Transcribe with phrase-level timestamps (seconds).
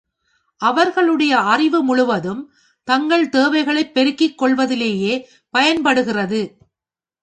[0.55, 2.53] அவர்களுடைய அறிவு முழுதும்
[2.83, 5.29] தங்கள் தேவைகளைப் பெருக்கிக் கொள்வதிலேயே
[5.49, 6.57] பயன்படுகிறது.